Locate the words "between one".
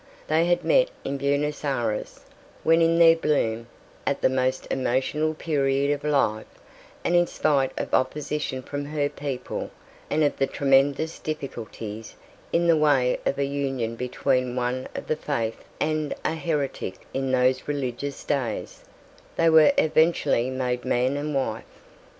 13.95-14.87